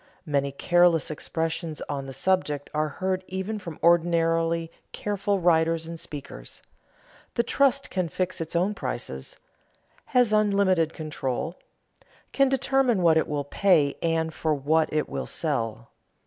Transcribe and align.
Many 0.25 0.51
careless 0.51 1.11
expressions 1.11 1.79
on 1.87 2.07
the 2.07 2.11
subject 2.11 2.71
are 2.73 2.87
heard 2.87 3.23
even 3.27 3.59
from 3.59 3.77
ordinarily 3.83 4.71
careful 4.93 5.39
writers 5.39 5.85
and 5.85 5.99
speakers: 5.99 6.63
"The 7.35 7.43
trust 7.43 7.91
can 7.91 8.09
fix 8.09 8.41
its 8.41 8.55
own 8.55 8.73
prices," 8.73 9.37
"has 10.05 10.33
unlimited 10.33 10.95
control," 10.95 11.53
"can 12.31 12.49
determine 12.49 13.03
what 13.03 13.15
it 13.15 13.27
will 13.27 13.43
pay 13.43 13.95
and 14.01 14.33
for 14.33 14.55
what 14.55 14.91
it 14.91 15.07
will 15.07 15.27
sell." 15.27 15.89